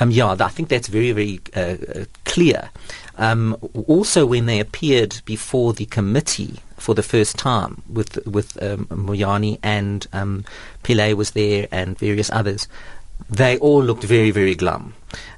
Um, 0.00 0.10
yeah, 0.10 0.36
I 0.38 0.48
think 0.48 0.68
that's 0.68 0.88
very, 0.88 1.12
very 1.12 1.40
uh, 1.56 2.04
clear. 2.24 2.70
Um, 3.16 3.56
also, 3.86 4.26
when 4.26 4.46
they 4.46 4.60
appeared 4.60 5.22
before 5.24 5.72
the 5.72 5.86
committee 5.86 6.60
for 6.76 6.94
the 6.94 7.02
first 7.02 7.38
time 7.38 7.82
with 7.88 8.18
with 8.26 8.60
um, 8.62 8.86
Moyani 8.86 9.58
and 9.62 10.06
um, 10.12 10.44
Pillay 10.82 11.14
was 11.14 11.30
there 11.30 11.68
and 11.70 11.98
various 11.98 12.30
others, 12.30 12.68
they 13.30 13.58
all 13.58 13.82
looked 13.82 14.04
very, 14.04 14.30
very 14.30 14.54
glum 14.54 14.94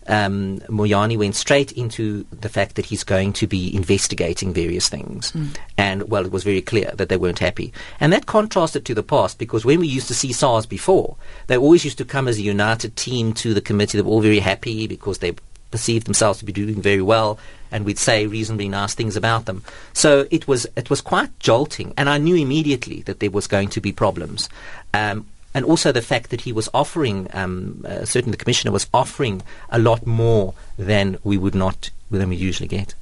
um, 0.08 0.60
Moyane 0.68 1.16
went 1.16 1.34
straight 1.34 1.72
into 1.72 2.24
the 2.30 2.48
fact 2.48 2.76
that 2.76 2.86
he's 2.86 3.04
going 3.04 3.32
to 3.34 3.46
be 3.46 3.74
investigating 3.74 4.52
various 4.52 4.88
things. 4.88 5.32
Mm. 5.32 5.56
And, 5.76 6.08
well, 6.08 6.24
it 6.24 6.32
was 6.32 6.44
very 6.44 6.62
clear 6.62 6.92
that 6.94 7.08
they 7.08 7.16
weren't 7.16 7.38
happy. 7.38 7.72
And 8.00 8.12
that 8.12 8.26
contrasted 8.26 8.84
to 8.86 8.94
the 8.94 9.02
past 9.02 9.38
because 9.38 9.64
when 9.64 9.80
we 9.80 9.88
used 9.88 10.08
to 10.08 10.14
see 10.14 10.32
SARS 10.32 10.66
before, 10.66 11.16
they 11.48 11.56
always 11.56 11.84
used 11.84 11.98
to 11.98 12.04
come 12.04 12.28
as 12.28 12.38
a 12.38 12.42
united 12.42 12.96
team 12.96 13.32
to 13.34 13.54
the 13.54 13.60
committee. 13.60 13.98
They 13.98 14.02
were 14.02 14.10
all 14.10 14.20
very 14.20 14.40
happy 14.40 14.86
because 14.86 15.18
they 15.18 15.34
perceived 15.70 16.06
themselves 16.06 16.38
to 16.38 16.44
be 16.44 16.52
doing 16.52 16.80
very 16.80 17.02
well 17.02 17.38
and 17.72 17.84
we'd 17.84 17.98
say 17.98 18.26
reasonably 18.26 18.68
nice 18.68 18.94
things 18.94 19.16
about 19.16 19.46
them. 19.46 19.64
So 19.92 20.28
it 20.30 20.46
was 20.46 20.64
it 20.76 20.88
was 20.88 21.00
quite 21.00 21.36
jolting 21.40 21.92
and 21.96 22.08
I 22.08 22.18
knew 22.18 22.36
immediately 22.36 23.02
that 23.02 23.18
there 23.18 23.32
was 23.32 23.48
going 23.48 23.68
to 23.70 23.80
be 23.80 23.90
problems. 23.90 24.48
Um, 24.94 25.26
and 25.56 25.64
also 25.64 25.90
the 25.90 26.02
fact 26.02 26.28
that 26.30 26.42
he 26.42 26.52
was 26.52 26.68
offering, 26.74 27.28
um, 27.32 27.82
uh, 27.88 28.04
certainly 28.04 28.36
the 28.36 28.44
commissioner 28.44 28.72
was 28.72 28.86
offering 28.92 29.40
a 29.70 29.78
lot 29.78 30.06
more 30.06 30.52
than 30.76 31.16
we 31.24 31.38
would 31.38 31.54
not 31.54 31.90
than 32.10 32.28
we 32.28 32.36
usually 32.36 32.68
get. 32.68 32.94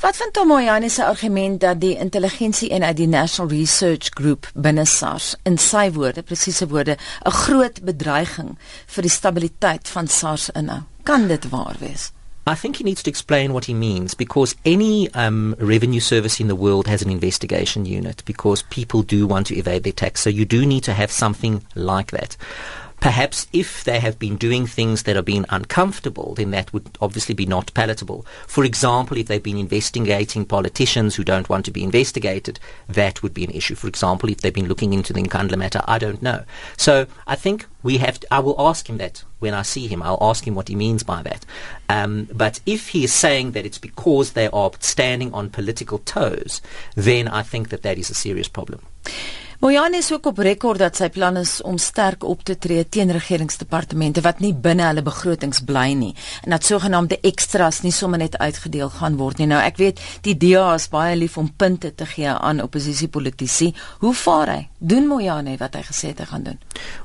Wat 0.00 0.16
van 0.16 0.30
Tomoyane 0.30 0.90
se 0.90 1.04
argument 1.04 1.60
dat 1.60 1.80
die 1.80 1.96
intelligensie 1.96 2.70
en 2.70 2.82
uit 2.82 2.96
die 2.96 3.08
National 3.08 3.50
Research 3.50 4.10
Group 4.10 4.50
binne 4.54 4.84
SARS 4.84 5.36
in 5.42 5.56
sy 5.58 5.86
woorde, 5.94 6.22
presiese 6.22 6.68
woorde, 6.68 6.96
'n 7.24 7.30
groot 7.30 7.80
bedreiging 7.82 8.58
vir 8.86 9.02
die 9.02 9.10
stabiliteit 9.10 9.88
van 9.88 10.08
SARS 10.08 10.50
inhou? 10.50 10.82
Kan 11.02 11.28
dit 11.28 11.48
waar 11.48 11.76
wees? 11.78 12.10
I 12.46 12.54
think 12.54 12.76
he 12.76 12.84
needs 12.84 13.02
to 13.02 13.10
explain 13.10 13.52
what 13.52 13.66
he 13.66 13.74
means 13.74 14.14
because 14.14 14.56
any 14.64 15.12
um, 15.14 15.54
revenue 15.58 16.00
service 16.00 16.40
in 16.40 16.48
the 16.48 16.56
world 16.56 16.86
has 16.86 17.02
an 17.02 17.10
investigation 17.10 17.84
unit 17.84 18.22
because 18.24 18.62
people 18.62 19.02
do 19.02 19.26
want 19.26 19.48
to 19.48 19.56
evade 19.56 19.82
their 19.82 19.92
tax. 19.92 20.22
So 20.22 20.30
you 20.30 20.44
do 20.44 20.64
need 20.64 20.84
to 20.84 20.94
have 20.94 21.10
something 21.10 21.62
like 21.74 22.10
that. 22.12 22.36
Perhaps 23.00 23.46
if 23.52 23.84
they 23.84 23.98
have 23.98 24.18
been 24.18 24.36
doing 24.36 24.66
things 24.66 25.04
that 25.04 25.16
are 25.16 25.22
being 25.22 25.46
uncomfortable, 25.48 26.34
then 26.34 26.50
that 26.50 26.72
would 26.72 26.98
obviously 27.00 27.34
be 27.34 27.46
not 27.46 27.72
palatable. 27.74 28.26
For 28.46 28.64
example, 28.64 29.16
if 29.16 29.26
they've 29.26 29.42
been 29.42 29.56
investigating 29.56 30.44
politicians 30.44 31.16
who 31.16 31.24
don't 31.24 31.48
want 31.48 31.64
to 31.64 31.70
be 31.70 31.82
investigated, 31.82 32.60
that 32.88 33.22
would 33.22 33.32
be 33.32 33.44
an 33.44 33.50
issue. 33.50 33.74
For 33.74 33.88
example, 33.88 34.28
if 34.28 34.40
they've 34.40 34.52
been 34.52 34.68
looking 34.68 34.92
into 34.92 35.12
the 35.12 35.22
Nkandla 35.22 35.56
matter, 35.56 35.82
I 35.86 35.98
don't 35.98 36.22
know. 36.22 36.44
So 36.76 37.06
I 37.26 37.36
think 37.36 37.66
we 37.82 37.98
have. 37.98 38.20
To, 38.20 38.26
I 38.30 38.40
will 38.40 38.60
ask 38.60 38.88
him 38.88 38.98
that 38.98 39.24
when 39.38 39.54
I 39.54 39.62
see 39.62 39.86
him. 39.86 40.02
I'll 40.02 40.18
ask 40.20 40.46
him 40.46 40.54
what 40.54 40.68
he 40.68 40.76
means 40.76 41.02
by 41.02 41.22
that. 41.22 41.44
Um, 41.88 42.28
but 42.32 42.60
if 42.66 42.88
he 42.88 43.04
is 43.04 43.12
saying 43.12 43.52
that 43.52 43.66
it's 43.66 43.78
because 43.78 44.32
they 44.32 44.48
are 44.48 44.70
standing 44.78 45.32
on 45.34 45.50
political 45.50 45.98
toes, 45.98 46.60
then 46.94 47.26
I 47.26 47.42
think 47.42 47.70
that 47.70 47.82
that 47.82 47.98
is 47.98 48.10
a 48.10 48.14
serious 48.14 48.48
problem. 48.48 48.82
Moyane 49.60 49.96
is 49.96 50.12
ook 50.12 50.26
op 50.26 50.38
rekord 50.40 50.80
dat 50.80 50.96
sy 50.96 51.10
plan 51.12 51.36
is 51.36 51.58
om 51.68 51.76
sterk 51.76 52.22
op 52.24 52.40
te 52.48 52.54
tree 52.56 52.86
teen 52.88 53.10
regeringsdepartemente 53.12 54.22
wat 54.24 54.38
nie 54.40 54.54
binne 54.56 54.86
hulle 54.88 55.02
begrotings 55.04 55.60
bly 55.68 55.90
nie 56.00 56.14
en 56.46 56.54
dat 56.54 56.64
sogenaamde 56.64 57.18
ekstras 57.28 57.82
nie 57.84 57.92
sommer 57.92 58.22
net 58.22 58.38
uitgedeel 58.40 58.88
gaan 58.96 59.18
word 59.20 59.36
nie. 59.36 59.50
Nou 59.52 59.60
ek 59.60 59.76
weet 59.76 60.00
die 60.24 60.32
DA 60.32 60.64
is 60.78 60.88
baie 60.88 61.12
lief 61.20 61.36
om 61.36 61.52
punte 61.52 61.92
te 61.92 62.08
gee 62.08 62.32
aan 62.32 62.64
oppositiepolitisi. 62.64 63.74
Hoe 64.00 64.14
vaar 64.16 64.54
hy? 64.54 64.60
Doen 64.78 65.12
Moyane 65.12 65.60
wat 65.60 65.76
hy 65.76 65.84
gesê 65.92 66.14
het 66.14 66.24
hy 66.24 66.32
gaan 66.32 66.48
doen? 66.48 66.62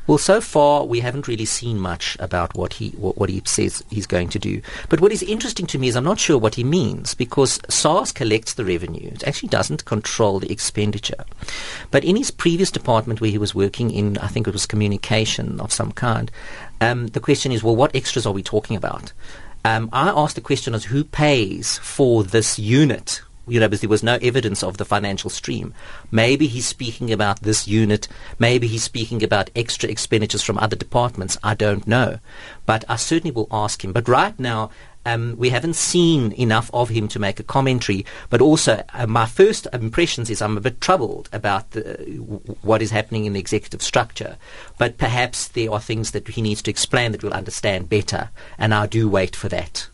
Well 0.07 0.17
so 0.17 0.41
far 0.41 0.85
we 0.85 0.99
haven't 0.99 1.27
really 1.27 1.45
seen 1.45 1.79
much 1.79 2.15
about 2.19 2.55
what 2.55 2.73
he 2.73 2.89
what, 2.91 3.17
what 3.17 3.29
he 3.29 3.41
says 3.45 3.83
he's 3.89 4.07
going 4.07 4.29
to 4.29 4.39
do. 4.39 4.61
But 4.89 5.01
what 5.01 5.11
is 5.11 5.23
interesting 5.23 5.65
to 5.67 5.77
me 5.77 5.87
is 5.87 5.95
I'm 5.95 6.03
not 6.03 6.19
sure 6.19 6.37
what 6.37 6.55
he 6.55 6.63
means 6.63 7.13
because 7.13 7.59
SARS 7.69 8.11
collects 8.11 8.53
the 8.53 8.65
revenue. 8.65 9.09
It 9.13 9.27
actually 9.27 9.49
doesn't 9.49 9.85
control 9.85 10.39
the 10.39 10.51
expenditure. 10.51 11.25
But 11.91 12.03
in 12.03 12.15
his 12.15 12.31
previous 12.31 12.71
department 12.71 13.21
where 13.21 13.31
he 13.31 13.37
was 13.37 13.55
working 13.55 13.91
in, 13.91 14.17
I 14.19 14.27
think 14.27 14.47
it 14.47 14.53
was 14.53 14.65
communication 14.65 15.59
of 15.59 15.73
some 15.73 15.91
kind, 15.91 16.31
um, 16.81 17.07
the 17.07 17.19
question 17.19 17.51
is, 17.51 17.63
well, 17.63 17.75
what 17.75 17.95
extras 17.95 18.25
are 18.25 18.33
we 18.33 18.43
talking 18.43 18.75
about? 18.75 19.13
Um, 19.63 19.89
I 19.91 20.09
asked 20.09 20.35
the 20.35 20.41
question 20.41 20.75
as 20.75 20.85
who 20.85 21.03
pays 21.03 21.79
for 21.79 22.23
this 22.23 22.59
unit 22.59 23.21
you 23.47 23.59
know, 23.59 23.67
because 23.67 23.81
there 23.81 23.89
was 23.89 24.03
no 24.03 24.17
evidence 24.21 24.63
of 24.63 24.77
the 24.77 24.85
financial 24.85 25.29
stream. 25.29 25.73
Maybe 26.11 26.47
he's 26.47 26.65
speaking 26.65 27.11
about 27.11 27.41
this 27.41 27.67
unit. 27.67 28.07
Maybe 28.39 28.67
he's 28.67 28.83
speaking 28.83 29.23
about 29.23 29.49
extra 29.55 29.89
expenditures 29.89 30.41
from 30.41 30.57
other 30.57 30.75
departments. 30.75 31.37
I 31.43 31.53
don't 31.53 31.87
know. 31.87 32.19
But 32.65 32.83
I 32.89 32.95
certainly 32.95 33.31
will 33.31 33.47
ask 33.51 33.83
him. 33.83 33.93
But 33.93 34.07
right 34.07 34.37
now, 34.39 34.71
um, 35.05 35.35
we 35.37 35.49
haven't 35.49 35.75
seen 35.75 36.31
enough 36.33 36.71
of 36.73 36.89
him 36.89 37.07
to 37.09 37.19
make 37.19 37.39
a 37.39 37.43
commentary. 37.43 38.05
But 38.29 38.41
also, 38.41 38.83
uh, 38.93 39.05
my 39.05 39.25
first 39.25 39.67
impressions 39.71 40.29
is 40.29 40.41
I'm 40.41 40.57
a 40.57 40.61
bit 40.61 40.81
troubled 40.81 41.29
about 41.31 41.71
the, 41.71 41.83
what 42.61 42.81
is 42.81 42.91
happening 42.91 43.25
in 43.25 43.33
the 43.33 43.39
executive 43.39 43.83
structure. 43.83 44.37
But 44.77 44.97
perhaps 44.97 45.47
there 45.49 45.71
are 45.71 45.79
things 45.79 46.11
that 46.11 46.27
he 46.27 46.41
needs 46.41 46.61
to 46.63 46.71
explain 46.71 47.11
that 47.11 47.23
we'll 47.23 47.33
understand 47.33 47.89
better. 47.89 48.31
And 48.57 48.73
I 48.73 48.87
do 48.87 49.07
wait 49.07 49.35
for 49.35 49.49
that. 49.49 49.89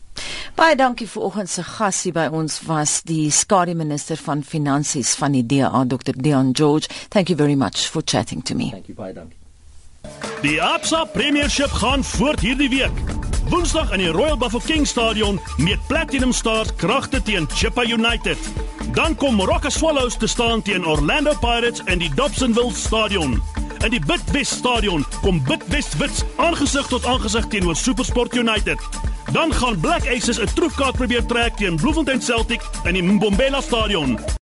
Baie 0.56 0.76
dankie 0.76 1.08
vir 1.08 1.22
oggend 1.22 1.50
se 1.50 1.62
gasie 1.64 2.12
by 2.12 2.26
ons 2.32 2.60
was 2.68 3.00
die 3.08 3.30
skare 3.30 3.74
minister 3.74 4.20
van 4.20 4.42
finansies 4.44 5.14
van 5.18 5.32
die 5.32 5.44
DA 5.46 5.84
Dr. 5.84 6.12
Dion 6.16 6.52
George. 6.52 6.88
Thank 7.08 7.28
you 7.28 7.36
very 7.36 7.54
much 7.54 7.88
for 7.88 8.02
chatting 8.02 8.42
to 8.44 8.54
me. 8.54 8.70
Thank 8.70 8.88
you 8.88 8.94
baie 8.94 9.14
dankie. 9.14 9.38
Die 10.42 10.58
Absa 10.62 11.04
Premiership 11.04 11.70
gaan 11.70 12.04
voort 12.04 12.40
hierdie 12.40 12.68
week. 12.68 12.92
Woensdag 13.50 13.92
in 13.92 13.98
die 13.98 14.08
Royal 14.08 14.36
Bafokeng 14.36 14.86
Stadion 14.86 15.40
meet 15.58 15.80
Platinum 15.88 16.32
Stars 16.32 16.74
kragte 16.76 17.22
teen 17.22 17.48
Chippa 17.48 17.82
United. 17.82 18.38
Dan 18.94 19.16
kom 19.16 19.40
Rocker 19.40 19.70
Swallows 19.70 20.16
te 20.16 20.26
staan 20.26 20.62
teen 20.62 20.86
Orlando 20.86 21.34
Pirates 21.40 21.82
in 21.86 21.98
die 21.98 22.10
Dobsonville 22.14 22.74
Stadion. 22.74 23.42
In 23.84 23.90
die 23.90 24.00
Bidwest 24.00 24.52
Stadion 24.52 25.04
kom 25.22 25.42
Bidwest 25.44 25.98
Wits 25.98 26.24
aangesig 26.36 26.86
tot 26.86 27.06
aangesig 27.06 27.46
teenoor 27.50 27.76
SuperSport 27.76 28.36
United. 28.38 28.78
Dan 29.32 29.52
gaan 29.52 29.80
Black 29.80 30.06
Aces 30.06 30.38
'n 30.38 30.48
troefkaart 30.54 30.96
probeer 30.96 31.26
trek 31.26 31.56
teen 31.56 31.76
Bloemfontein 31.76 32.22
Celtic 32.22 32.60
in 32.84 32.94
die 32.94 33.02
Mbombela 33.02 33.60
Stadion. 33.60 34.40